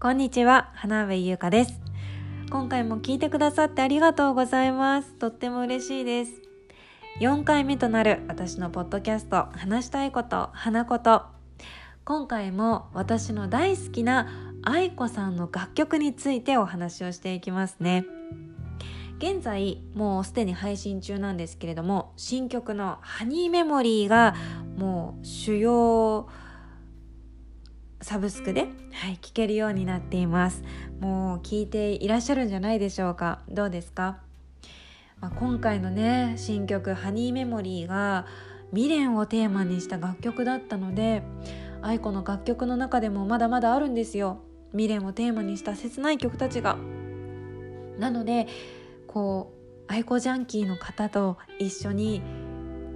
[0.00, 1.80] こんにちは、花上優香です。
[2.52, 5.14] 今回も聞いてくださってありがとうございます。
[5.14, 6.40] とっても嬉しいです。
[7.18, 11.22] 4回目となる私のポッドキャスト、話したいこと、花こと。
[12.04, 14.28] 今回も私の大好きな
[14.62, 18.06] 愛子さんの楽曲についてお話をしていきますね。
[19.18, 24.36] 現在もうすでに配信中なんですけれども新曲の「ハニーメモリー」が
[24.76, 26.28] もう主要
[28.00, 30.62] サブスクで、はい、聴けるようになっています。
[31.00, 33.40] もう聞いていらっしゃるんじゃないでしょうか。
[33.48, 34.18] どうですか、
[35.20, 38.26] まあ、今回のね新曲「ハニーメモリー」が
[38.70, 41.22] 未練をテーマにした楽曲だったので
[41.82, 44.40] 愛子の楽曲の中でもまだまだあるんですよ。
[44.72, 46.76] 未練をテーマにした切ない曲たちが。
[47.98, 48.46] なので
[49.06, 49.52] こ
[49.88, 52.22] う愛子ジャンキーの方と一緒に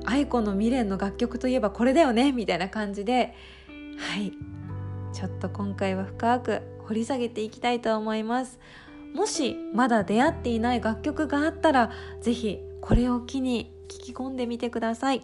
[0.05, 3.34] 愛子の未練の楽曲といえばこれだよねみたいな感じで
[3.97, 4.33] はい
[5.13, 8.59] ちょっと今回は深く掘り下げていきたいと思います。
[9.15, 11.91] もしまだ出会っていない楽曲があったら
[12.23, 15.23] 是非これを機に聞き込んでみてください。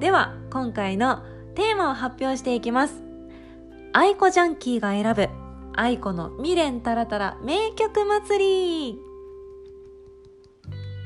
[0.00, 1.24] では今回の
[1.56, 3.02] テーマを発表していきます。
[3.92, 5.28] 愛子ジャンキーが選ぶ
[5.74, 8.98] 愛子の未練たらたら名曲祭り。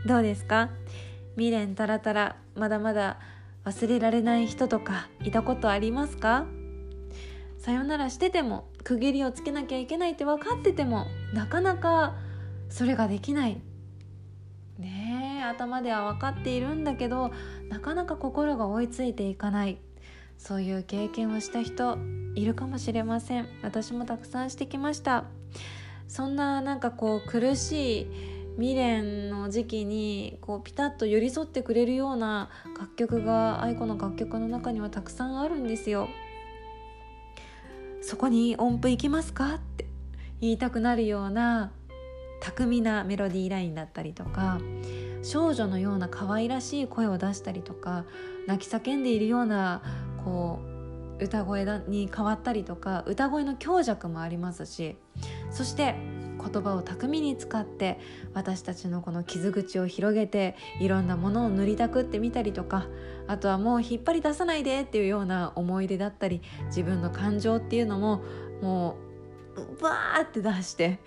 [0.06, 0.68] どうですか？
[1.36, 3.18] 未練たらたらまだまだ
[3.64, 6.44] 忘れられない人とかいたことありますか？
[7.62, 12.16] さよならしてても区切りをつけなきゃいけないって分かっててもなかなか
[12.68, 13.60] それができない。
[14.80, 17.30] ねえ頭では分かっているんだけど
[17.68, 19.78] なかなか心が追いついていかない。
[20.38, 21.98] そういう経験をした人
[22.34, 23.46] いるかもしれません。
[23.62, 25.26] 私もたくさんしてきました。
[26.08, 28.06] そんななんかこう苦しい
[28.56, 36.08] 未練の時期にこうピタッと寄り添ってくれるような楽曲が愛子の楽曲の中にはたくさんあるんですよ。
[38.02, 39.86] そこに音符行きますかって
[40.40, 41.72] 言いたくなるような
[42.40, 44.58] 巧みなメロディーラインだったりとか
[45.22, 48.04] 少女のような可愛らしい声を出したりとか
[48.48, 49.82] 泣き叫んでいるような
[50.24, 50.58] こ
[51.20, 54.96] う歌声に変わったりとか歌声の強弱もありますし
[55.52, 55.94] そして
[56.42, 57.98] 言葉を巧みに使って
[58.34, 62.86] 私たちのこの傷口を広げていろんなものを塗りたくってみたりとか
[63.26, 68.22] あとはもう引っ張り出さないでっていうような思い出だったり自分の感情っていうのも
[68.60, 68.96] も
[69.56, 70.98] うバーって出して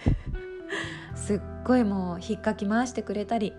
[1.15, 3.53] すっごいもう引っかき回してくれたり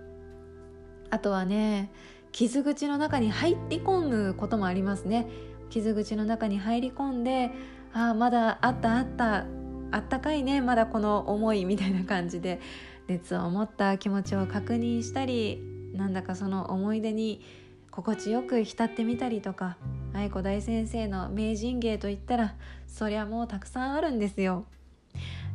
[1.11, 1.91] あとはね
[2.33, 5.27] 傷口の中に入り込むこともありますね。
[5.71, 7.51] 傷口の中に入り込んで
[7.93, 9.47] ああまだあったあった
[9.91, 12.61] あったかいねまだこの思いみたいな感じで
[13.09, 15.63] 熱を持った気持ちを確認したり
[15.95, 17.41] なんだかその思い出に
[17.91, 19.77] 心地よく浸ってみたりとか
[20.13, 22.55] 愛子大先生の名人芸といったら
[22.87, 24.67] そりゃもうたくさんあるんですよ。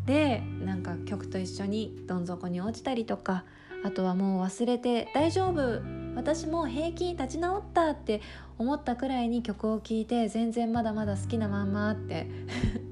[0.06, 3.44] でなんか曲と一緒にどん底に落ちたりとか
[3.84, 5.82] あとはもう忘れて大丈夫
[6.16, 8.22] 私も平気立ち直ったって
[8.58, 12.28] 思ったくらいに曲を聴いて全然まだまだ好きなまんまって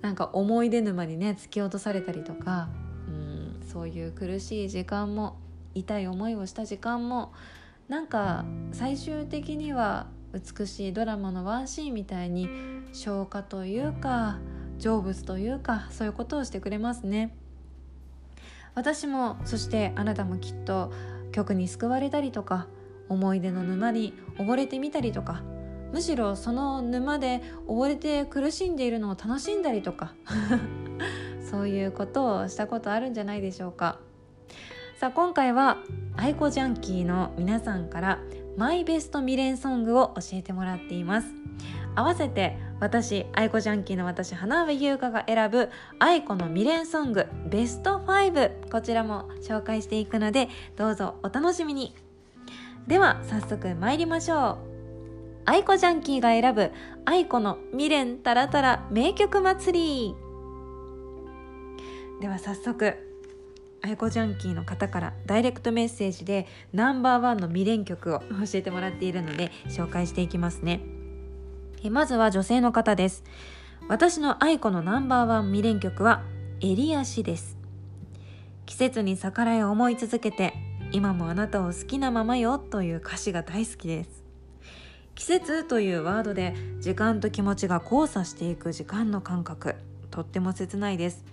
[0.00, 2.68] なんか思い出沼にね突き落とされたりとか
[3.08, 3.60] うん。
[3.66, 5.36] そういう苦しい時間も
[5.74, 7.32] 痛い思いをした時間も
[7.88, 12.48] なんか最終的には美しいドラマのワンシーンみたいに
[12.92, 14.38] 消化というか
[14.78, 17.34] 成仏というかそういうことをしてくれますね。
[18.74, 20.92] 私もそしてあなたもきっと
[21.32, 22.66] 曲に救われたりとか
[23.08, 25.42] 思い出の沼に溺れてみたりとか
[25.92, 30.14] むしろその沼で溺れて苦しんでいるのを楽しんだりとか
[31.50, 33.98] そういうことをしたことあるんじゃないでしょうか。
[34.98, 35.76] さあ今回は
[36.16, 38.18] 愛子ジャンキーの皆さんから
[38.56, 41.28] マイベスト未練ソングを教えてもらっています。
[41.94, 51.94] 合わせて私愛子ジャンキーの私花上優香が選ぶ愛子の未練ソングベスト5こちらも紹介していくのでどうぞお楽しみに。
[52.86, 54.75] では早速参りましょう。
[55.48, 56.72] 愛子ジャンキーが選ぶ
[57.04, 60.16] 愛子の未練たらたら名曲祭り。
[62.20, 62.96] では早速
[63.80, 70.80] 愛子ジャンキーの方からダイレクトメッセージでナンバーワンの未練曲を 教えてもらっているので紹介していきますね。
[71.84, 73.22] えまずは女性の方です。
[73.88, 76.24] 私の愛子のナンバーワン未練曲は
[76.60, 77.56] 襟足です。
[78.64, 80.54] 季節に逆らい思い続けて
[80.90, 84.25] 今もあなたを好きなままよという歌詞が大好きです。
[85.16, 89.74] 季節というワードで時間と気持ちが交差していく時間の感覚。
[90.10, 91.24] とっても切ないです。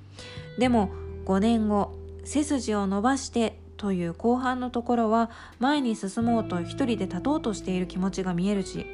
[0.58, 0.90] でも
[1.26, 1.94] 5年後
[2.24, 8.86] 背筋を伸ばしてという後半のところは前に進もうと一人で立とうとしている気持ちが見えるし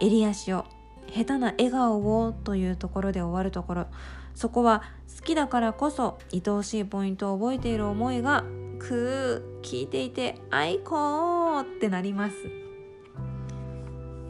[0.00, 0.66] 襟足を
[1.10, 3.86] 下手な笑顔をというところで終わるところ。
[4.34, 4.82] そこは
[5.16, 8.44] 好きだからこそ愛おしいポイントを覚えている思いが
[8.80, 12.63] くー聞いていて愛子ってなります。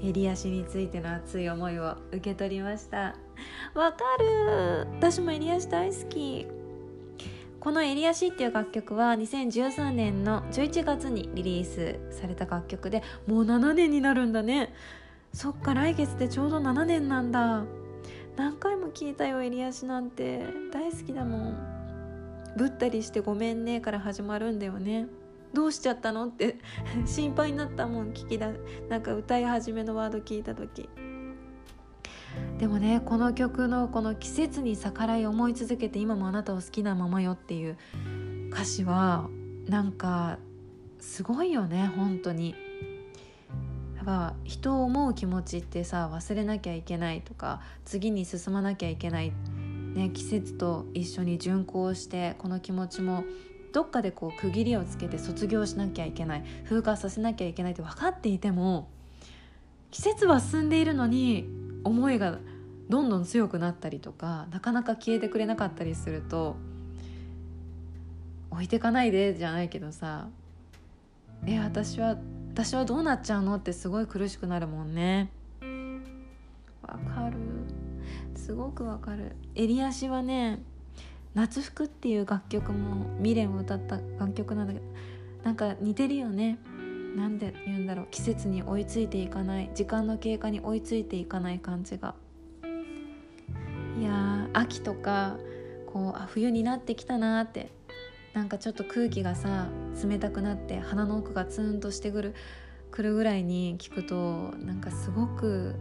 [0.08, 3.16] 襟足についての熱い思いを受け取りました。
[3.74, 4.86] わかる。
[4.98, 6.46] 私も襟足大好き。
[7.58, 14.74] この「襟足」っていう楽曲は2013年の11月にリリースされた楽曲でもう7年になるんだね。
[15.32, 17.64] そっか来月でちょうど7年なんだ。
[18.36, 20.44] 何回も聞いたよ襟足なんて。
[20.72, 21.56] 大好きだもん。
[22.56, 25.06] ぶったりしてごめんねから始まるんだよね。
[25.54, 26.26] どうしちゃったの？
[26.26, 26.58] って
[27.06, 28.50] 心配になったもん聞きだ
[28.88, 30.88] なんか歌い始めのワード聞いた時。
[32.58, 37.76] でもねこの曲のこの季節に逆らい思い続けて今もあなたを好きなままよっていう
[38.50, 39.28] 歌詞は
[39.68, 40.38] なんか
[40.98, 42.54] すごいよね本当に。
[43.96, 49.32] やっぱ人を思う気持ちってさ忘れなきゃいけないとか次に進まなきゃいけない、
[49.94, 53.24] ね、季節と一緒に巡行してこの気持ちも
[53.74, 58.88] どっかでこう区切りをつけて卒業しなきゃいけない風化させなきゃいけないって分かっていても
[59.90, 61.46] 季節は進んでいるのに
[61.82, 62.38] 思いが
[62.88, 66.56] どんどん強くなったりとかなかなか消えてくれなかったりすると
[68.50, 70.28] 置いてかないでじゃないけどさ
[71.44, 72.16] え私は
[72.52, 73.56] 私はどうなっちゃうの？
[73.56, 75.28] ってすごい苦しくなるもんね。
[76.82, 77.36] わかる。
[78.36, 79.32] すごくわかる。
[79.56, 80.62] 襟足はね
[81.34, 84.86] 夏服っていう楽曲も未練を歌った楽曲なんだけど
[85.42, 86.58] なんか似てるよね。
[87.16, 88.06] なんで言うんだろう。
[88.10, 89.70] 季節に追いついていかない。
[89.74, 92.14] 時間の経過に追いついていかない感じが。
[94.00, 95.36] いや秋とか
[95.86, 97.70] こうあ冬になってきたなって。
[98.34, 99.68] なんかちょっと空気がさ
[100.04, 102.34] 冷たくなって鼻の奥がツーンとしてくる
[102.90, 105.76] くるぐらいに聞くとなんかすごく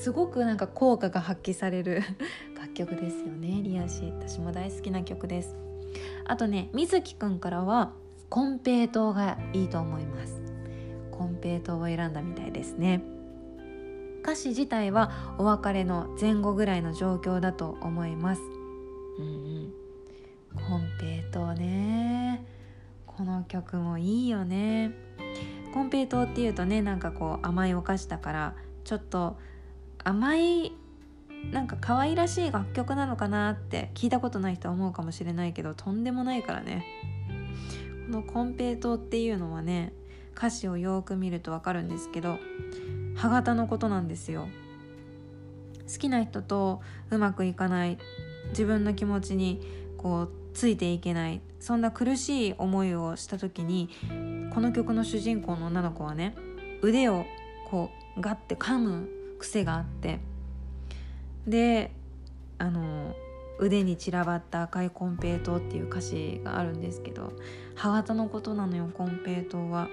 [0.00, 2.02] すごくなんか効果が発揮される
[2.58, 3.62] 楽曲ですよね。
[3.62, 5.56] リアシー私も大好きな曲です。
[6.24, 7.92] あとね水木くんからは
[8.30, 10.42] 金平糖がいいと思います。
[11.16, 13.02] 金平糖を選んだみたいですね。
[14.22, 18.42] 歌詞自体はお別れの前後ぐらいの状況だと思います。
[19.18, 19.72] うんうん。
[20.56, 22.44] 金平糖ね。
[23.06, 24.92] この曲もいいよね。
[25.72, 28.54] 金平糖っていうとねなんかこう甘いお菓子だから
[28.84, 29.36] ちょっと
[30.04, 30.72] 甘い
[31.50, 36.84] なんか可愛らしい楽曲なのかなって聞いたことない人は思うかもしれないけどとんでもないからね。
[38.06, 39.92] この「コンペイト」っていうのはね
[40.36, 42.38] 歌詞をよく見ると分かるんですけど
[43.14, 44.48] 歯型のことなんですよ。
[45.90, 46.80] 好きな人と
[47.10, 47.98] うまくいかない
[48.50, 49.60] 自分の気持ちに
[49.98, 53.90] こうついていけないそんな苦しい思いをした時に
[54.54, 56.34] この曲の主人公の女の子はね
[56.80, 57.26] 腕を
[57.68, 59.08] こうガッて噛む
[59.38, 60.20] 癖があって。
[61.46, 61.90] で
[62.58, 63.14] あの
[63.58, 67.32] 腕に散らばった赤いコンペイトっていう歌詞があるんですけど
[67.74, 69.88] 歯型のことなのよコンペイトは。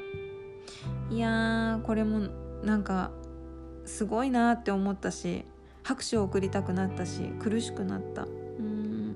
[1.10, 2.28] いやこれも
[2.64, 3.12] なんか
[3.86, 5.46] すごいなって思ったし
[5.84, 8.24] 拍手を送りたくなったし苦しくなった。
[8.24, 8.26] う
[8.62, 9.16] ん。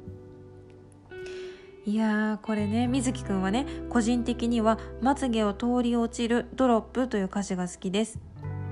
[1.85, 8.19] いやこれね水木くんはね個人的には「まつげを通り落ちるドロップ」という歌詞が好きです。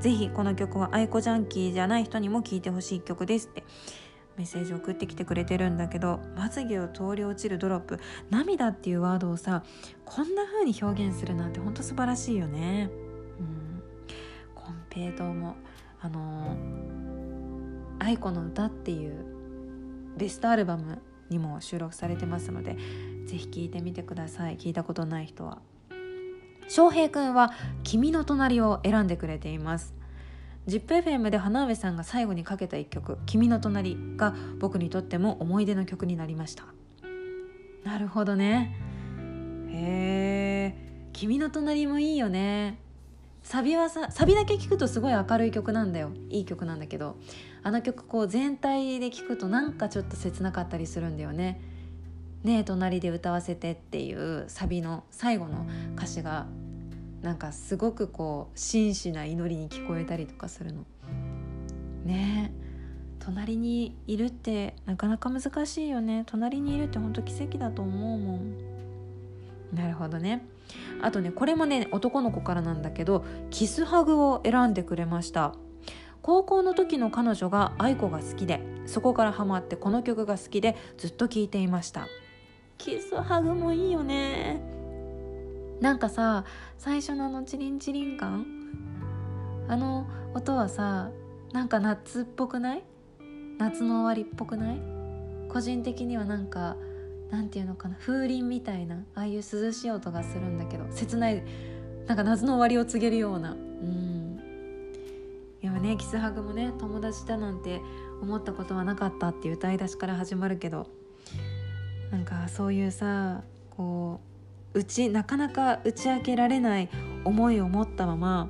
[0.04, 3.64] ぜひこの曲は愛子ジャンキーじゃない人にも聴いてほしい曲ですって。
[4.36, 8.00] メッセージ送ってきてくれてるんだけどまつげを通り落ちるドロップ。
[8.30, 9.64] 涙っていうワードをさ
[10.04, 12.90] こんな風に表現するなんてほんと素晴らしいよね。
[13.40, 13.84] うん。
[14.54, 15.56] コンペも
[16.02, 19.24] あのー、愛子の歌っていう
[20.18, 22.76] ベストアルバムにも収録されてますので
[23.26, 24.58] ぜひ聴いてみてください。
[24.58, 25.62] 聞いたことない人は。
[26.74, 27.52] 翔平くんは
[27.86, 29.94] 「君の隣」を選んでくれています。
[30.66, 36.66] ZIPFM で花上さんが最後にかけた一曲「君の隣」が僕にとっても思い出の曲になりました。
[37.84, 38.76] なるほどね。
[39.70, 42.80] へえ「君の隣」もいいよね。
[43.44, 46.10] サビはさサビだけ聞くとすごい明るい曲なんだよ。
[46.32, 47.18] いい曲なんだけど。
[47.62, 51.62] あの曲こう全体で聞くとなんかちょっと切なかったりするんだよね。
[52.44, 56.48] ねえ隣で歌わせてっていうサビの最後の歌詞が
[57.24, 60.84] なんかすごくこう真摯な祈りに聞こえたりとかするの。
[62.04, 62.54] ね。
[63.20, 66.24] 隣にいるってなかなか難しいよね。
[66.26, 68.58] 隣にいるってほんと奇跡だと思うもん。
[69.74, 70.46] なるほどね。
[71.02, 75.56] あとねこれもね男の子からなんだけどキスハグを選んでくれました。
[76.22, 82.08] 高校の時の彼女が愛子が好きでそこからハマってこの曲が好きでずっと聴いていました。
[82.78, 84.73] キスハグもいいよね。
[85.84, 86.46] なんかさ
[86.78, 88.46] 最初のあのチリンチリン感？
[89.68, 91.10] あの音はさ
[91.52, 92.84] なんか夏っぽくない？
[93.58, 94.80] 夏の終わりっぽくない？
[95.50, 96.78] 個人的にはなんか
[97.32, 101.44] なんていうのかな風鈴みたいなああいう涼しい音がするんだけど切ない
[102.08, 103.52] なんか夏の終わりを告げるような。
[103.52, 104.40] うん。
[105.62, 107.82] いやねキスハグもね友達だなんて
[108.22, 110.88] 思ったことはなかったっていう歌い出しから始まるけど
[112.10, 114.33] なんかそういうさこう
[114.74, 116.90] うちなかなか打ち明けられない
[117.26, 118.50] 思いを持ったまま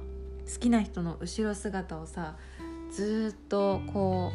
[0.51, 2.35] 好きな人の後ろ姿をさ
[2.91, 4.31] ずっとこ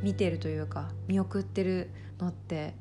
[0.00, 2.74] う見てるというか見送ってるのって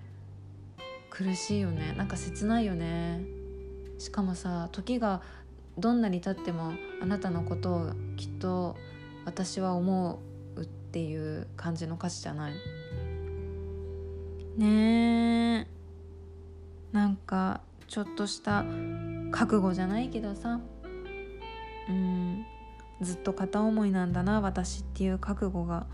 [1.10, 1.94] 苦しいよね。
[1.98, 3.22] なんか切ないよね。
[4.00, 5.22] しかもさ時が
[5.78, 8.76] どんなに経ってもあなたのことをきっと
[9.26, 10.20] 私は思
[10.56, 12.54] うっていう感じの歌詞じゃない。
[14.58, 15.68] ねえ
[16.92, 18.64] なんかちょっとした
[19.32, 20.62] 覚悟じゃないけどさ。
[21.90, 22.46] うん。
[23.02, 25.86] ずっと片思いなんだな私っていう覚悟が。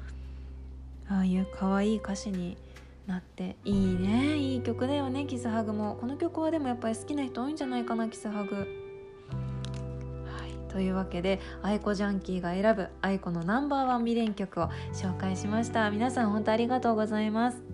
[1.10, 2.56] ああいう可愛い歌詞に
[3.08, 3.56] なって。
[3.66, 4.38] いいね。
[4.38, 5.98] いい曲だよねキスハグも。
[6.00, 8.56] この曲はでもやっぱり好きな人多いんじゃないかなキスハグ。
[8.56, 8.68] はい。
[10.72, 15.90] というわけで愛子ジャンキーが選ぶ愛子のナンバーワン未練曲を紹介しました。
[15.90, 17.67] 皆さん本当ありがとうございます。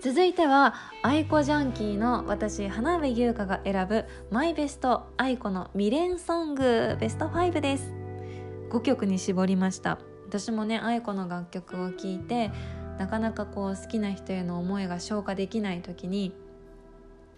[0.00, 7.92] 続いては愛子ジャンキーの私花部優香が選ぶマイベスト愛子の未練ソングベスト5です。
[8.70, 9.98] 5曲に絞りました。
[10.26, 12.50] 私もね愛子の楽曲を聴いて
[12.98, 16.32] なかなかこう好きな人への思いが消化できない時に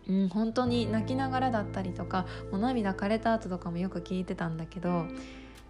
[0.09, 5.07] うん、本当に泣きながらだったりとかもう涙枯れた後とかもよく聞いてたんだけど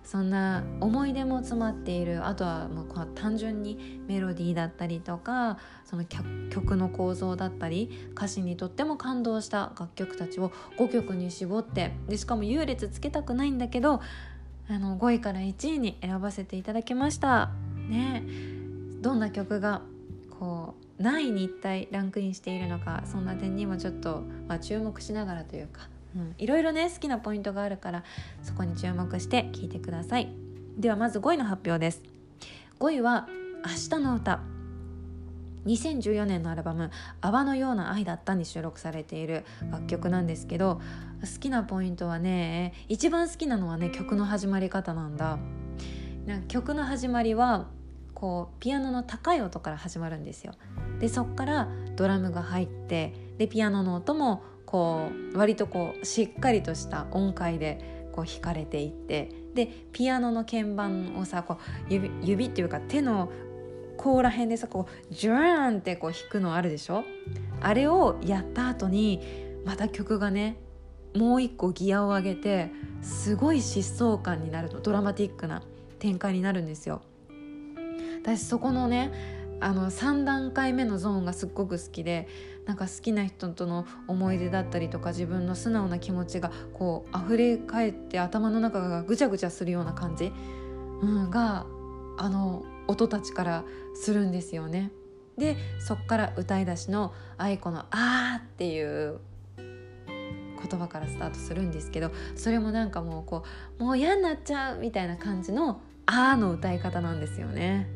[0.05, 14.01] そんな思い出も詰まっているあとはもう単純にメロディーだったりとかその曲の構造だったり歌詞にとっても感動した楽曲たちを5曲に絞ってでしかも優劣つけたくないんだけど
[14.69, 17.51] あの5位から1位に選ばせていただきました。
[17.89, 18.23] ね、
[19.01, 19.83] どんな曲が
[20.31, 28.05] こう何位に一体ランクインしているのかそんな点にもちょっと、まあ、注目しながらというかうん、いろいろね好きなポイントがあるから
[28.43, 30.33] そこに注目して聞いてください。
[30.77, 32.03] ではまず5位の発表です。
[32.81, 33.29] 5位は
[33.65, 34.41] 「明日の歌」
[35.67, 36.91] 2014年のアルバム
[37.21, 40.81] 「泡のような愛だった」に収録されている楽曲なんですけど
[41.21, 45.39] 好きなポイントはね一番好きなのはね曲の始まり方なんだ。
[46.27, 47.67] なん曲の始まりは
[48.15, 50.55] こうピアノの高い音から始まるんですよ。
[51.01, 54.43] でそっからドラムが入ってでピアノの音も
[54.73, 63.31] こう割とこうしっかりとした音階でこう弾かれていってでピアノの鍵盤をさこう指指っていうか手の
[63.99, 67.05] 甲ら辺でさこうジューンってこう弾くのあるでしょ？
[67.61, 69.21] あれをやった後に
[69.67, 70.57] また曲がね
[71.15, 72.71] もう一個ギアを上げて
[73.03, 75.63] すごい疾走感になるとドラマティックな
[75.99, 77.03] 展開になるんですよ。
[78.23, 79.13] 私そこのね
[79.61, 82.27] あの3段階目のゾーンがすっごく好きで
[82.67, 90.33] なんか好きな人との思い出だったりとか自分の素直な気持ちがこう溢れ返って頭の中がぐちゃぐちゃするような感じ、
[91.01, 91.67] うん、が
[92.19, 93.65] あの音たちから
[93.95, 94.93] するんですよね。
[95.39, 99.19] でそっから歌い出しの愛子の「あー」っていう
[99.57, 103.43] 言葉からスタートするんですけどそれもなんかもうこ
[103.79, 107.89] うもう嫌になっちゃうみたいな感じの「あー」の歌い方なんですよね。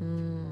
[0.00, 0.49] うん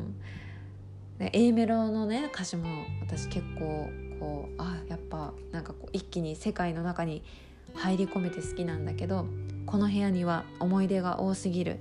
[1.18, 7.22] で A メロのね歌詞も私結構こうあやっぱなんかこう一気に世界の中に
[7.75, 9.26] 入り込めて好きなんだけど
[9.66, 11.78] この部屋には思い出が多すぎる、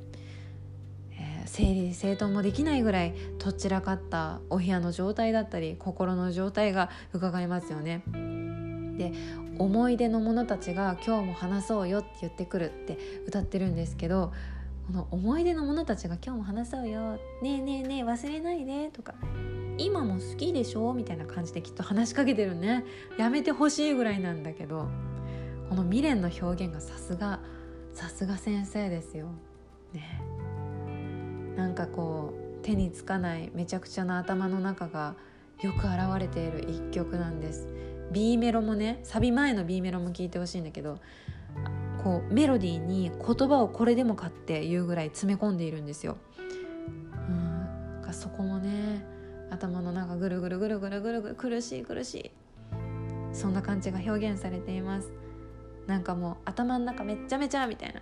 [1.13, 8.03] えー、整理整頓もできないぐらいとっちらかったお部屋の状態だったり心の状態が伺えますよね。
[8.97, 9.13] で
[9.59, 14.33] 思い出の者たちが今日も話そうよって言ってくるって歌ってるんですけど
[14.87, 17.19] この思い出の者たちが今日も話そうよ。
[17.41, 19.13] ねえねえねえ忘れないでとか。
[19.77, 22.85] 今も好きでしょみたいな感じできっと話しかけてるね。
[23.17, 24.87] やめてほしいぐらいなんだけど。
[25.69, 27.39] この未練の表現がさすが
[27.93, 29.27] さすが先生ですよ。
[29.93, 30.21] ね
[31.55, 35.15] なんかこう手につかないめちゃくちゃな頭の中が
[35.61, 37.67] よく現れている一曲なんです。
[38.11, 40.99] B メロもねサビ前の B メロも聞いてほしいんだけど
[42.03, 46.17] こうメロディーに言葉をこれでもかっていうぐらい詰め込んでいるんですよ。
[47.29, 47.31] う
[48.09, 49.05] んそこもね
[49.49, 52.31] 頭の中ぐるぐるぐるぐるぐるぐる苦しい苦しい
[53.33, 55.11] そんな感じが表現されています
[55.85, 58.01] なんかもう頭の中めっちゃめちゃみたいな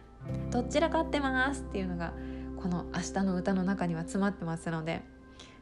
[0.50, 2.14] どちらかってますっていうのが
[2.58, 5.04] この「明日の歌」の中には詰まってますので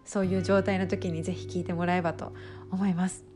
[0.05, 2.33] そういう状態の時に是非聴いてもらえばと
[2.71, 3.32] 思います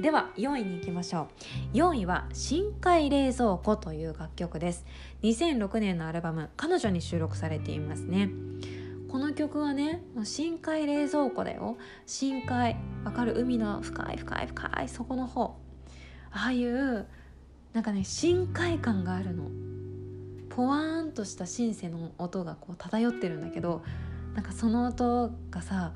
[0.00, 1.28] では4位に行きましょ
[1.72, 1.76] う。
[1.76, 4.84] 4位は「深海冷蔵庫」という楽曲です。
[5.22, 8.30] 2006年のアルバム「彼女」に収録されていますね。
[9.08, 11.76] この曲はね深海冷蔵庫だよ。
[12.06, 13.34] 深海わかる？
[13.38, 15.56] 海の深い深い深いそこの方。
[16.32, 17.06] ああいう
[17.72, 19.48] なんかね深海感があるの。
[20.50, 23.82] ポワーンとしたシンセの音がこう漂ってるんだけど
[24.34, 25.92] なんかその音がさ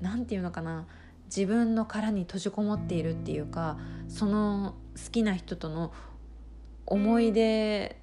[0.00, 0.86] 何て言うのかな。
[1.26, 3.78] 自分の殻に閉じこもっているっていうか
[4.08, 5.92] その好きな人との
[6.86, 8.00] 思い出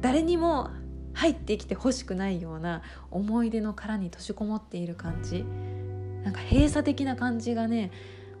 [0.00, 0.70] 誰にも
[1.14, 5.44] 入ってきてほしくないような思い出の殻に閉じこもっている感じ。
[6.24, 7.90] なんか閉鎖的な感じがね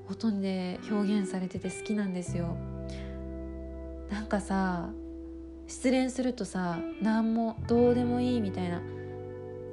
[0.08, 2.56] 音で表現されてて好きなんですよ。
[4.10, 4.90] なんかさ
[5.66, 8.80] 失恋するとさ何もどうでもいいみたいな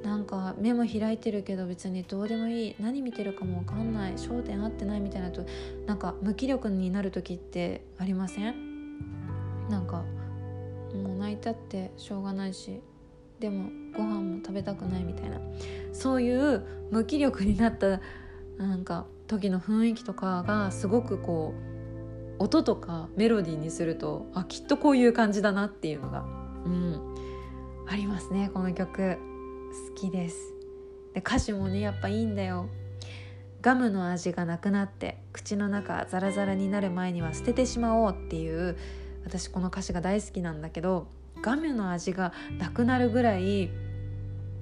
[0.04, 2.76] なんか目も開いてるけど別にどうでもいい。
[2.80, 4.14] 何見てるかも分かんない。
[4.14, 5.46] 焦点合ってないみたいなと
[5.86, 9.00] なんか無気力になる時ってありません？
[9.70, 10.04] なんか
[10.94, 12.82] もう泣いたってしょうがないし
[13.40, 15.38] でもご飯も食べたくないみたいな。
[15.92, 18.00] そういう無気力になった
[18.58, 21.54] なんか時の雰囲気とかがすごくこ
[22.40, 26.22] う音とかメロディーにするとあきっとこういう感じだなっていうのが、
[26.66, 27.16] うん、
[27.88, 29.18] ありますねこの曲。
[29.70, 30.54] 好きです。
[31.14, 32.68] で歌詞もねやっぱいいんだよ。
[33.62, 38.78] ガムの味がなくなって口の中ザラザラになる前には捨ててしまおうっていう
[39.26, 41.08] 私この歌詞が大好きなんだけど
[41.42, 43.70] ガムの味がなくなるぐらい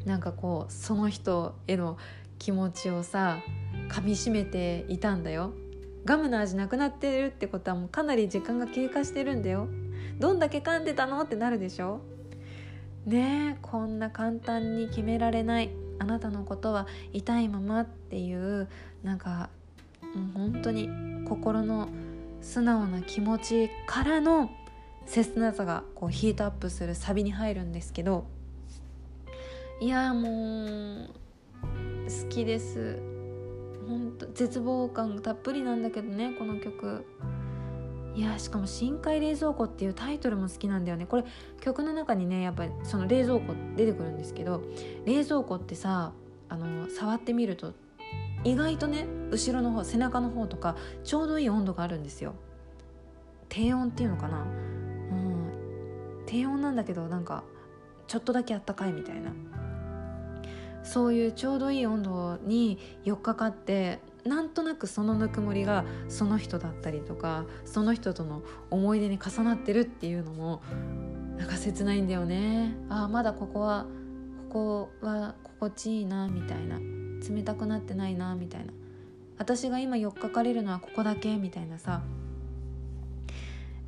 [0.06, 1.98] なんかこうその人への
[2.40, 3.40] 気持ちをさ
[3.90, 5.54] 噛みしめていたんだよ。
[6.06, 9.68] ガムの味なくなってるってことはもうかなり時間が経過してるんだよ。
[10.20, 12.02] どんだけ噛んでたのってなるでしょ。
[13.08, 15.70] ねえこんな簡単に決められない。
[16.00, 18.68] あなたのことは痛いままっていう
[19.02, 19.50] なんか
[20.04, 20.90] う本当に
[21.26, 21.90] 心の
[22.42, 24.52] 素直な気持ちからの
[25.06, 28.28] 切なさがこうヒートアップするサビに入るんですけど
[29.80, 31.10] いやもう
[32.06, 33.00] 好きです。
[33.88, 37.06] 本当絶望感たっぷりなんだけどねこの曲。
[38.18, 41.06] いやしかも「深海冷蔵庫」っていうタイトルも好きなんだよね。
[41.06, 41.24] これ
[41.62, 44.64] 曲の中にねやっぱりその冷蔵庫出てくるんですけど
[45.06, 46.14] 冷蔵庫ってさ
[46.50, 47.74] あの触ってみると
[48.44, 52.34] 意外とね後ろの方背中の方とかちょうどいい温度があるんですよ。
[53.50, 54.42] 低温っていうのかな。
[54.42, 54.44] う
[55.14, 56.24] ん。
[56.26, 57.44] 低温なんだけどなんか
[58.08, 59.32] ちょっとだけあったかいみたいな。
[60.82, 70.62] そういうちょうどいい温度に寄っかかってなんとなくそのぬくもりがその人だったりとかその人との思い出に重なってるっていうのも
[71.38, 72.76] なんか切ないんだよね。
[72.90, 73.86] ああまだここは
[74.50, 76.80] ここは心地いいなみたいな。
[77.30, 78.74] 冷たくなってないなみたいな。
[79.38, 82.02] 私が今寄っかかれるのはここだけみたいなさ。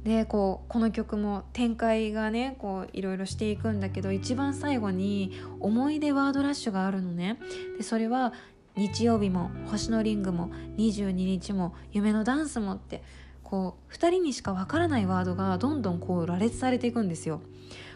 [0.03, 7.37] でこうこの曲も展開がねこういろいろしていくんだけど一番最後に思い出ワードラッシュがあるのね。
[7.77, 8.33] でそれは
[8.79, 13.03] 日曜日も星のリングも22日も夢のダンスもって
[13.43, 17.41] こう2人にしかわからないワードがどんどんこう羅列されていくんですよ。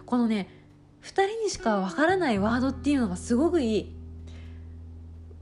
[0.05, 0.49] このね
[1.03, 3.95] 2人にしかわからないワードっていうのがすごくいい。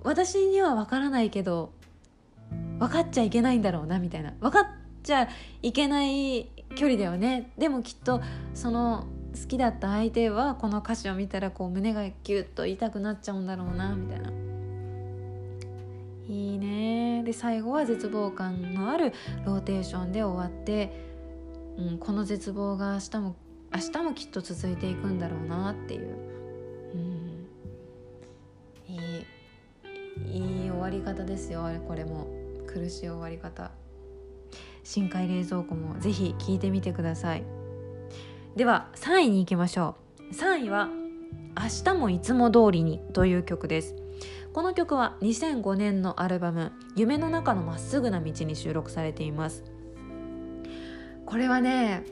[0.03, 1.71] 私にはわからないけど
[2.79, 4.33] 分かっちゃいけないんだろうなみたいな。
[4.39, 4.67] 分かっ
[5.01, 5.27] ちゃ
[5.63, 7.51] いけない距離だよね。
[7.57, 8.21] でもきっと
[8.53, 14.29] その好きだった相手はこの歌詞を見たらこう胸がギュッと痛くなっちゃうんだろうなみたいな。
[16.27, 17.23] いいね。
[17.23, 19.13] で最後は絶望感のある
[19.45, 20.91] ローテーションで終わって、
[21.77, 23.35] うん、この絶望が明日も
[23.73, 26.15] 明日もきっと続いていくんだろうなっていう、
[26.93, 27.47] うん、
[28.87, 28.97] い
[30.27, 31.63] いいい終わり方ですよ。
[31.63, 32.41] あれこれも。
[32.73, 33.71] 苦しい終わり方。
[34.83, 37.43] 深海冷蔵庫もぜひ聞いてみてください。
[38.55, 40.33] では3位に行きましょう。
[40.33, 40.89] 3位は
[41.55, 43.95] 「明日もいつも通りに」という曲です。
[44.53, 49.63] この曲は2005年のアルバム「夢の中のまっすぐな道」に収録されています。
[51.25, 52.03] これはね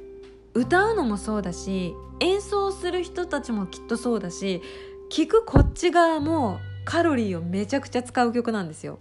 [0.54, 4.62] 歌うのもそうだし演奏する人たちもきっとそうだし
[5.10, 9.00] 聴くこっち側もカロリーをめちゃくちゃ使う曲なんですよ。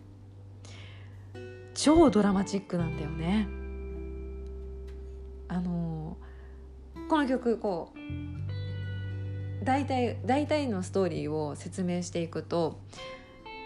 [1.74, 3.48] 超ドラマチックなんだよね。
[5.46, 12.80] あのー、この曲こう大体大体のストーリーを説明していくと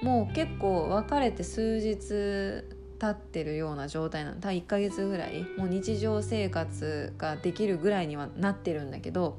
[0.03, 2.65] もう結構別れて数日
[2.99, 4.41] 経ってるような状態なの。
[4.41, 5.45] た1ヶ月ぐらい。
[5.57, 9.39] もう日常生活ができるぐらいにはなってるんだけど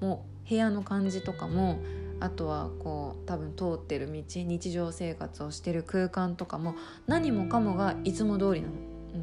[0.00, 1.78] もう部屋の感じとかも
[2.20, 6.74] あとはこう多分通ってる道日常生活をしてる空間とかも
[7.06, 8.74] 何もかもがいつも通りなの。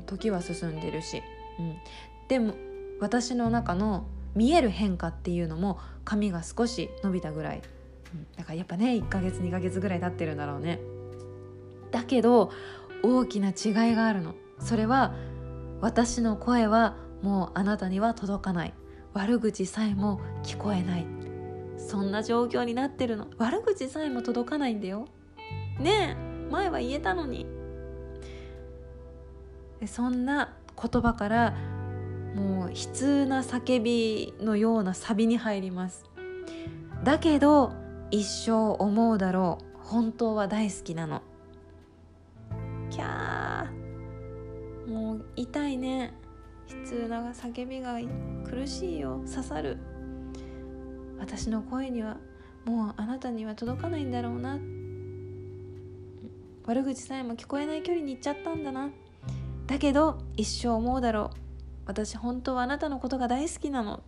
[0.06, 1.21] 時は進んでるし、
[1.60, 1.76] うん、
[2.28, 2.54] でも
[3.00, 7.62] 私の中の見える変化っていうのも髪が少し伸びたぐらい。
[8.37, 10.79] だからやっぱね1ヶ月2ヶ月ぐらい経ってるんだろうね。
[11.91, 12.51] だけど
[13.03, 14.35] 大きな違いがあるの。
[14.59, 15.13] それは
[15.81, 18.73] 私の声はもうあなたには届かない。
[19.13, 21.05] 悪口さえも聞こえない。
[21.77, 23.27] そんな状況になってるの。
[23.37, 25.07] 悪口さえも届かないんだよ。
[25.79, 27.45] ねえ前は言えたのに。
[29.85, 31.53] そんな言葉から
[32.35, 36.03] もう悲痛な叫びのようなサビに入ります。
[37.03, 37.73] だけど
[38.15, 39.78] 一生思うだろう。
[39.84, 41.21] 本当は大好きなの。
[42.89, 44.89] キャー。
[44.89, 46.13] もう痛いね。
[46.69, 47.97] 悲痛な叫びが
[48.49, 49.19] 苦しいよ。
[49.30, 49.78] 刺さる。
[51.19, 52.15] 私の声には
[52.63, 54.60] もうあなたには届かないんだろうな。
[56.67, 58.91] 悪口さえも聞こえない距離に行っちゃったんだな。
[59.67, 61.38] だけど一生思うだろう。
[61.86, 64.04] 私本当はあなたのことが大好きなの。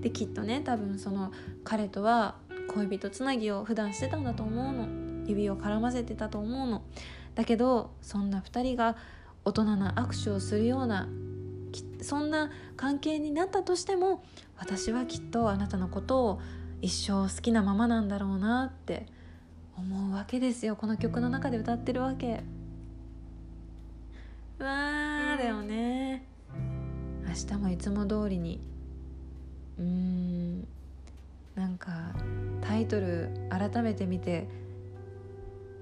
[0.00, 1.32] できっとね多分その
[1.64, 2.36] 彼とは
[2.68, 4.88] 恋人つなぎを普段してたんだと思うの。
[5.26, 6.82] 指を絡ませてたと思うの。
[7.34, 8.96] だけどそんな2人が
[9.44, 11.08] 大人な握手をするような
[12.00, 14.22] そんな関係になったとしても
[14.56, 16.40] 私はきっとあなたのことを
[16.80, 19.06] 一生好きなままなんだろうなって
[19.76, 20.76] 思うわけですよ。
[20.76, 22.42] この曲の中で歌ってるわけ。
[24.58, 26.24] わーだよね。
[27.26, 28.60] 明日もいつも通りに
[29.78, 30.66] うーん。
[31.54, 31.90] なんか
[32.60, 34.46] タイトル改めて見て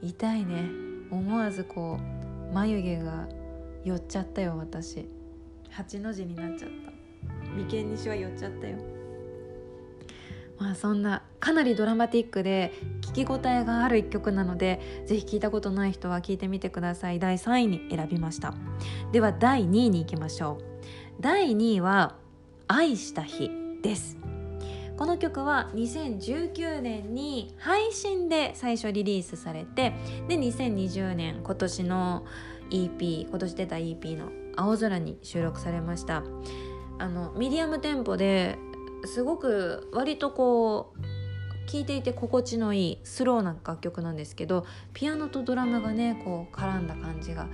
[0.02, 0.70] 痛いね。
[1.10, 1.98] 思わずこ
[2.50, 3.28] う眉毛が
[3.84, 5.06] 寄っちゃったよ私。
[5.70, 6.92] 8の字になっちゃった。
[7.54, 8.78] 眉間にしわ寄っちゃったよ。
[10.58, 17.18] まあそんなかなりドラマティックで聞き応えがある一曲なのでぜひ聞いたことない人は聞いてみてください。
[17.18, 18.54] 第3位に選びました。
[19.12, 20.64] では第2位に行きましょう。
[21.20, 22.16] 第2位は
[22.68, 23.50] 「愛した日」
[23.86, 24.18] です。
[24.96, 29.92] この曲は2019年に配信で最初リリースされて
[30.26, 32.24] で2020年今年の
[32.70, 36.24] EP 今年出た EP の「青空」に収録されました。
[36.98, 38.58] あのミディアムテンポで
[39.04, 47.48] すごく割とこう聴いていて心地のいいスローな楽曲なんですけどピアノとドラムがねこう絡んだ感じが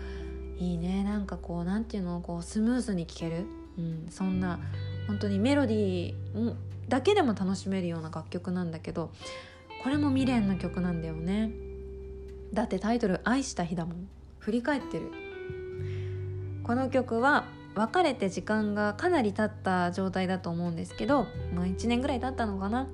[0.59, 1.03] いいね。
[1.03, 4.61] なんかこう何ていうのこうスムーズに聴ける、うん、そんな
[5.06, 6.54] 本当にメロディー
[6.88, 9.10] だけでも楽しめるような楽曲なんだけど
[9.82, 11.50] これも未練の曲なんだよね。
[12.52, 14.08] だってタイトル「愛した日」だもん。
[14.38, 15.10] 振り返ってる。
[16.62, 22.86] この曲は別れて時間がかなり経った状態だと思うんですけど、まあ、1年ぐらい経ったのかな。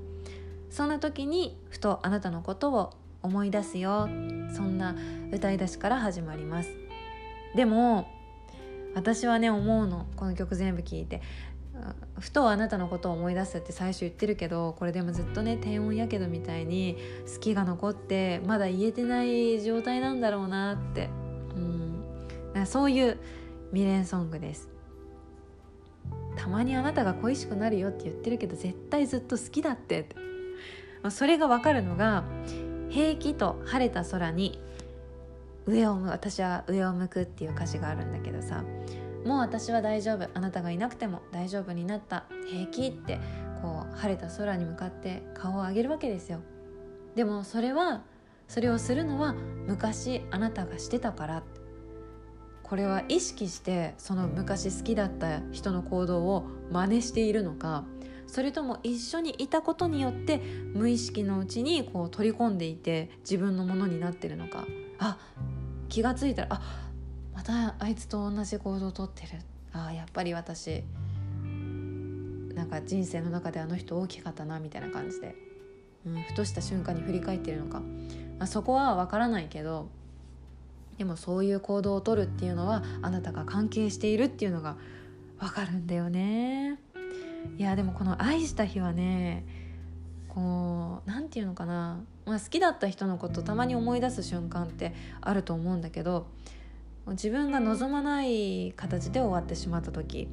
[0.71, 4.09] そんな時にふとあなたのことを思い出すよ。
[4.55, 4.95] そんな
[5.33, 6.71] 歌い出しから始まります。
[7.55, 8.09] でも
[8.95, 10.07] 私はね思うの。
[10.17, 11.21] この曲全部聴いて。
[12.19, 16.97] ふとあなたのことを思い出すって最初言ってるけどこれでもずっとね低温やけどみたいに
[17.33, 21.09] 好きが残ってまだ言えてない状態なんだろうなって。
[21.55, 22.67] うん。
[22.67, 23.19] そういう
[23.71, 24.69] 未練ソングです。
[26.37, 30.17] たまにあなたが恋しくなるよって言ってるけど絶対ずっと好きだってって。
[31.11, 32.25] それが分かるのが
[32.91, 34.61] 「平気と晴れた空に
[35.67, 38.65] 上を私は上を向く」っていう歌詞があるんだけどさ。
[39.29, 40.27] もう私は大丈夫。
[40.33, 42.25] あなたがいなくても大丈夫になった。
[42.51, 43.21] 平気って
[43.61, 46.41] こう晴れた空に向かって顔を上げるわけですよ。
[47.15, 48.01] でもそれは
[48.47, 49.35] それをするのは
[49.67, 51.43] 昔あなたがしてたから。
[52.63, 57.85] これは意識してその昔好きだった人の行動を真似しているのか。
[58.27, 60.39] それとも一緒にいたことによって
[60.73, 64.65] 無意識のうちにこう取り込んでいて自分のものになってるのか。
[64.99, 65.19] あ
[65.91, 66.88] 気が付いたらあ
[67.49, 69.39] たあいつと同じ行動をとってる。
[69.73, 70.85] ああやっぱり私
[72.55, 75.35] なんか人生の中であの人大きかったなみたいな感じで、
[76.07, 79.89] うん、ふとした瞬間に振り返ってるのか、まあ、そこは分からないけど
[80.99, 84.77] でもそういう行動をとるっていうのはあなたが関係しているっていうのが
[85.39, 86.79] 分かるんだよね。
[87.57, 89.47] いやでもこの「愛した日」はね
[90.29, 96.27] こう何て言うのかな、まあ、好きだった人のことたまに思い出す瞬間ってあると思うんだけど
[97.11, 100.29] 自分が望まない形で終わってしまった時、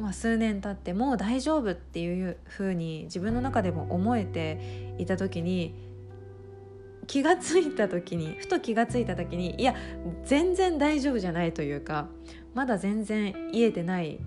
[0.00, 5.74] まあ、数年経ってもう大丈夫っていう風に自分の中でも思えていた時に
[7.06, 9.74] 気が付いた時にふと気が付いた時にいや
[10.24, 12.08] 全然大丈夫じゃないというか
[12.54, 14.18] まだ全然癒えてない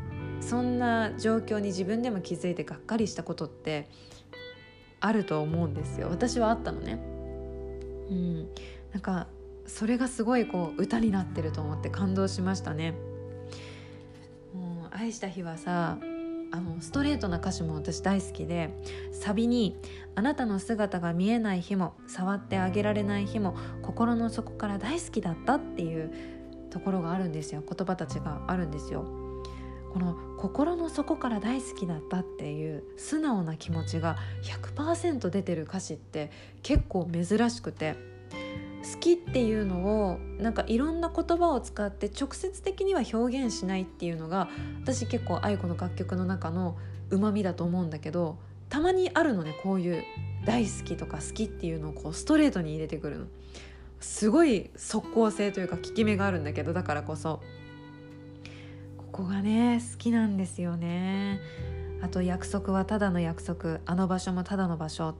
[0.42, 3.90] そんな状況に自分でも気づいてがっかりしたことって
[5.00, 6.08] あると思うんですよ。
[6.10, 7.00] 私はあったのね。
[8.10, 8.50] うん。
[8.92, 9.28] なんか
[9.68, 12.94] それがすごいこう歌になってると思って感動しましたね
[14.54, 15.98] もう愛した日はさ
[16.52, 18.70] あのストレートな歌詞も私大好きで
[19.12, 19.76] サビに
[20.16, 26.12] 「あなたの姿が見えない日も触ってあげられない日も心の底から大好きだった」っていう
[26.70, 29.06] ところがあるんですよ言葉たちがあるんですよ。
[29.92, 36.32] この心の底から大好きだったっていう素直な気持ちが100%出てる歌詞って
[36.64, 37.96] 結構珍しくて
[38.94, 44.50] 好きっていうのをなんかいろんな言葉を使って直接的には表現しないっていうのが
[44.82, 46.78] 私結構愛子の楽曲の中の
[47.10, 48.38] うまみだと思うんだけど
[48.70, 50.04] たまにあるのねこういう
[50.46, 53.26] 大好きとか好きっていうのをこうストレートに入れてくるの。
[54.00, 57.42] すごい即効性というか効き目があるんだけどだからこそ。
[58.98, 61.40] ここがね好きなんですよね。
[62.02, 63.80] あと約束はただの約束。
[63.86, 65.16] あの場所もただの場所。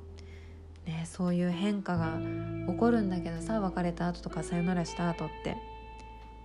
[0.86, 2.20] ね、そういう変化が
[2.68, 5.58] 起こるんだけどさ別れた後とかさよならした後って。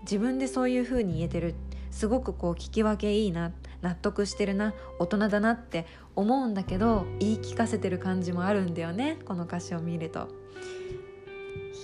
[0.03, 1.55] 自分でそういう風に言えてる。
[1.91, 10.29] すごくこう聞き分けいいな納得してるな大人だなって思うんだけど言い聞かせてる感じもあるんだよねこの歌詞を見ると。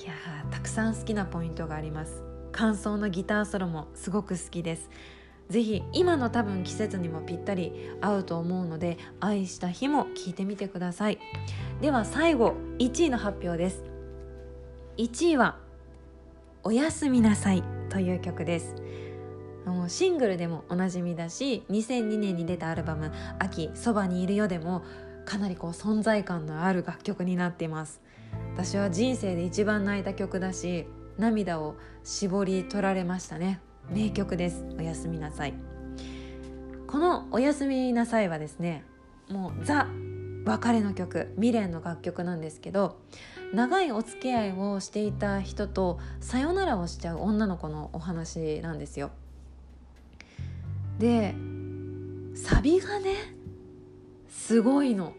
[0.05, 0.15] いや
[0.51, 2.23] たくさん好きなポイントがあります。
[2.53, 4.89] 感想のギターソロもすごく好きです。
[5.49, 11.19] ぜひ今の多分季節にもぴったり合うと思うので愛した日も聴いてみてください。
[11.81, 13.85] では最後1位の発表です。
[14.97, 15.59] 1位は
[16.65, 18.75] 「おやすみなさい」という曲です。
[19.89, 24.83] シングルでもおなじみだし2002年に出たアルバム「秋そばにいるよ」でも
[25.25, 28.01] かなりこう存在感のある楽曲になっています。
[28.55, 30.87] 私は人生で一番泣いた曲だし
[31.19, 33.61] 涙を絞り取られましたね。
[33.91, 34.65] 名曲です。
[34.79, 35.55] おやすみなさい。
[36.87, 38.85] このおやすみなさいはですね
[39.29, 39.89] もうザ
[40.45, 43.01] 別れの曲未練の楽曲なんですけど
[43.53, 49.11] 長いお付き合いをしていた人とさよならをしちゃう女の子のお話なんですよ。
[50.99, 51.35] で
[52.35, 53.15] サビがね
[54.29, 55.13] すごいの。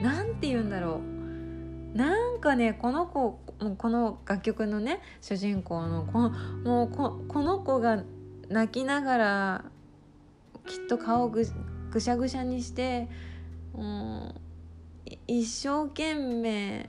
[0.00, 1.00] 何て言うんだろ
[1.94, 1.96] う。
[1.96, 8.02] なんかねこの子もうこの楽曲のね主人公のこのもうここの子が
[8.48, 9.64] 泣きながら
[10.66, 11.44] きっと顔ぐ
[11.90, 13.08] ぐしゃぐしゃにして
[13.74, 13.80] う
[15.26, 16.88] 一生懸命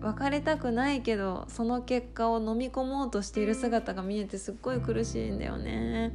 [0.00, 6.12] 別れたくないけどその結果を飲み込もうとしている姿が見えてすっごい苦しいんだよね。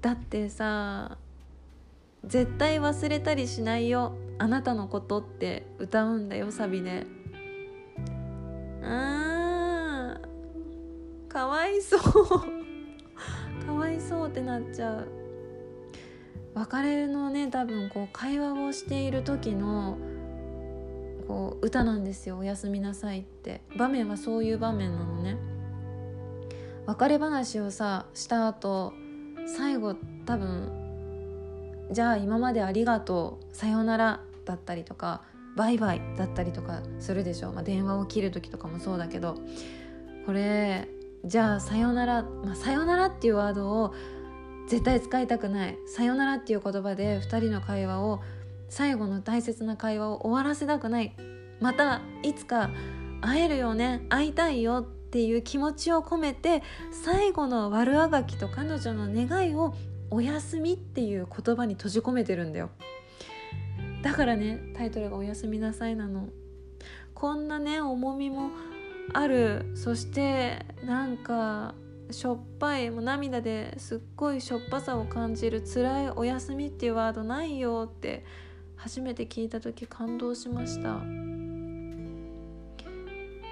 [0.00, 1.18] だってさ
[2.24, 7.06] 絶対忘れたりしないよあなたのことって歌うんだよサビで。
[8.82, 12.00] あーかわいそう。
[13.66, 15.08] かわいそうってなっちゃう。
[16.54, 19.96] 別れのね多分こう会話をしている時の
[21.28, 23.60] こう歌なんですよ「おやすみなさい」って。
[23.76, 25.36] 場面はそういう場面なのね。
[26.86, 28.92] 別れ話をさした後
[29.46, 29.94] 最後
[30.26, 35.22] 多分じゃあ今までありがとうさようならだったりとか
[35.56, 39.36] バイバイだったりとかするでしょ、まあ、電話を切る時とかもそうだけど。
[40.26, 40.86] これ
[41.24, 43.94] じゃあさよなら、まあ、さよならっていうワードを
[44.68, 45.76] 絶対使いたくない。
[45.86, 48.20] さよならっていう言葉で2人の会話を
[48.68, 51.14] 最後の大切な会話を終わらせたくない。
[51.60, 52.70] またいつか
[53.20, 54.06] 会えるよね。
[54.08, 56.62] 会いたいよっていう気持ちを込めて
[57.04, 59.74] 最後の悪あがきと彼女の願いを
[60.10, 62.70] 「おやすみ」っていう言葉に閉じ込めてるんだよ。
[64.02, 66.28] だからねタイトルが「おやすみなさい」なの。
[67.14, 68.50] こんなね重みも
[69.12, 69.72] ある。
[69.74, 71.74] そしてなんか
[72.10, 78.24] しょっぱいもう涙ですっごいしょっぱさを感じる辛いお休みっていうワードないよって
[78.76, 81.02] 初めて聞いた時感動しました。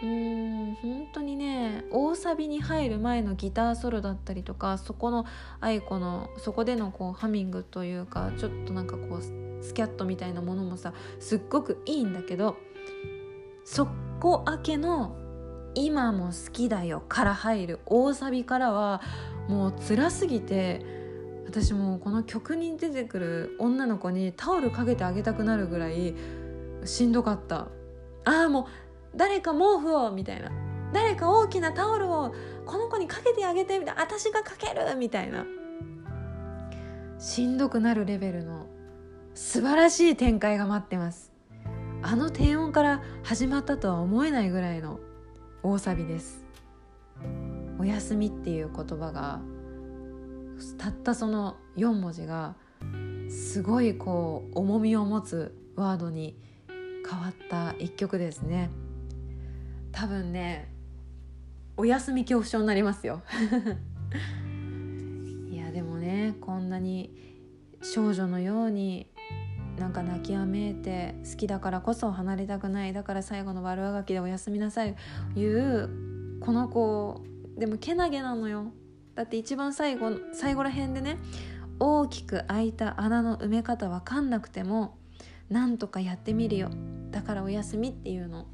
[0.00, 5.26] うん本当にね大サビに入る前のギターソロだったりとかそこの
[5.60, 12.56] 愛子のそこでのこうハミングというかちょっとなんかこうスキャットみたいなものもさすっごくいいんだけど
[13.64, 13.88] そ
[14.20, 15.16] こ明けの
[15.74, 19.00] 今も好きだよ」から入る大サビからは
[19.48, 20.84] もう辛すぎて
[21.46, 26.14] 私もこの曲に出てくる女の子にタオルかけてあげたくなるぐらい
[26.84, 27.68] しんどかった。
[28.24, 28.64] ああもう
[29.16, 30.50] 誰か毛布をみたいな。
[30.92, 32.34] 誰か大きなタオルを
[32.66, 34.02] この子にかけてあげてみたいな。
[34.02, 35.46] 私がかけるみたいな。
[37.18, 38.66] しんどくなるレベルの
[39.40, 41.30] 素晴らしい展開が待ってます。
[42.02, 44.98] あの低音から始まったとは思えないぐらいの
[45.62, 46.44] 大サビです。
[47.78, 49.40] おやすみっていう言葉が
[50.76, 52.56] たったその4文字が
[53.30, 56.36] すごいこう重みを持つワードに
[57.08, 58.70] 変わった一曲ですね。
[59.92, 60.74] 多分ね
[61.76, 63.22] お休み恐怖症になりますよ。
[65.48, 67.14] いやでもねこんなに
[67.82, 69.06] 少女のように
[69.78, 72.92] なんか泣きやめいて好きだからこそ離れたくない。
[72.92, 74.96] だから最後の悪あがきでおやすみなさい。
[75.36, 77.22] いうこの子。
[77.56, 78.72] でもけなげなのよ。
[79.14, 81.18] だって一番最後最後ら辺でね。
[81.80, 84.96] 大きく開いた穴の埋め方わかんなくても
[85.48, 86.70] なんとかやってみるよ。
[87.10, 88.46] だからおやすみっていうの。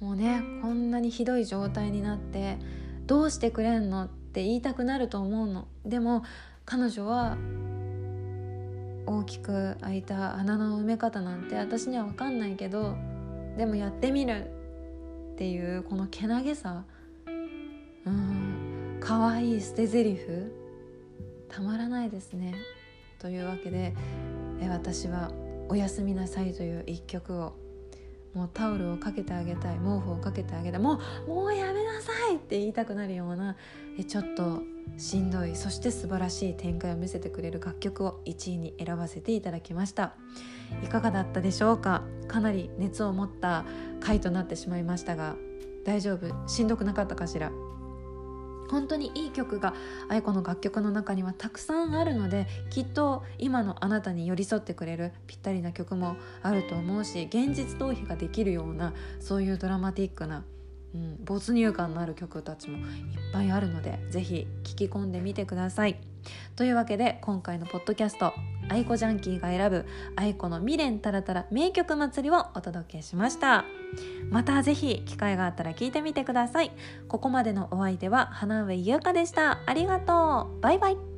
[0.00, 2.58] もうねこんなにひどい状態になって
[3.06, 5.68] どうしてくれんのって言いたくなると思うの。
[5.84, 6.24] でも
[6.64, 7.36] 彼女は
[9.06, 12.96] 大きく開いた穴の埋め方なんて私には分かんないけど
[13.56, 14.50] でもやってみる
[15.32, 16.84] っていうこのけなげさ。
[17.26, 18.98] うん。
[19.00, 20.26] 可愛い捨て台詞。
[21.48, 22.54] たまらないですね。
[23.18, 23.94] というわけで
[24.68, 25.30] 私は
[25.68, 27.54] 「おやすみなさい」という一曲を
[28.34, 33.56] もうタオルをかけてあげたい毛布をかけてあげたいもうもうやめなさいって言いたくなるような
[33.98, 34.62] えちょっと
[34.98, 40.14] しんどいそして素晴らしい展開を見せてくれる楽曲を1位に選ばせていただきました。
[40.82, 42.02] いかがだったでしょうか？
[42.26, 43.64] かなり熱を持った
[44.00, 45.36] 回となってしまいましたが
[45.84, 46.48] 大丈夫？
[46.48, 47.52] しんどくなかったかしら？
[48.74, 49.72] 本当にいい曲が
[50.08, 60.44] 愛子の楽曲の中にはたくさんあるのできっと今のあなたに寄り添ってくれるぴったりな曲もあると思うし現実逃避ができるようなそういうドラマティックな、
[60.92, 62.84] うん、没入感のある曲たちもいっ
[63.32, 66.13] ぱいあるので是非聴き込んでみてください。
[66.56, 68.32] というわけで今回のポッドキャスト
[68.68, 73.64] 「愛子ジャンキーが選ぶ愛子の未練たらたら名曲祭り」をお届けしました。
[74.30, 76.72] また是非機会があったら聞いてみてください。
[77.08, 79.60] ここまでのお相手は花上優香でした。
[79.66, 80.60] ありがとう。
[80.60, 81.13] バイバイ。